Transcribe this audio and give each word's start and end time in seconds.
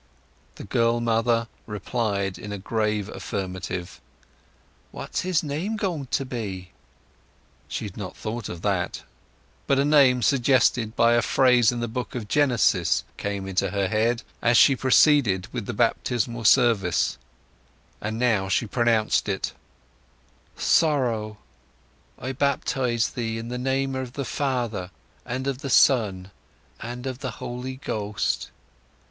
The 0.55 0.63
girl 0.63 0.99
mother 0.99 1.47
replied 1.67 2.39
in 2.39 2.51
a 2.51 2.57
grave 2.57 3.07
affirmative. 3.07 4.01
"What's 4.89 5.21
his 5.21 5.43
name 5.43 5.77
going 5.77 6.07
to 6.07 6.25
be?" 6.25 6.71
She 7.67 7.85
had 7.85 7.97
not 7.97 8.17
thought 8.17 8.49
of 8.49 8.63
that, 8.63 9.03
but 9.67 9.77
a 9.77 9.85
name 9.85 10.23
suggested 10.23 10.95
by 10.95 11.13
a 11.13 11.21
phrase 11.21 11.71
in 11.71 11.81
the 11.81 11.87
book 11.87 12.15
of 12.15 12.27
Genesis 12.27 13.03
came 13.17 13.47
into 13.47 13.69
her 13.69 13.89
head 13.89 14.23
as 14.41 14.57
she 14.57 14.75
proceeded 14.75 15.45
with 15.53 15.67
the 15.67 15.71
baptismal 15.73 16.45
service, 16.45 17.19
and 18.01 18.17
now 18.17 18.47
she 18.49 18.65
pronounced 18.65 19.29
it: 19.29 19.53
"SORROW, 20.57 21.37
I 22.17 22.31
baptize 22.31 23.09
thee 23.09 23.37
in 23.37 23.49
the 23.49 23.59
name 23.59 23.93
of 23.93 24.13
the 24.13 24.25
Father, 24.25 24.89
and 25.27 25.45
of 25.45 25.59
the 25.59 25.69
Son, 25.69 26.31
and 26.79 27.05
of 27.05 27.19
the 27.19 27.33
Holy 27.37 27.75
Ghost." 27.75 28.49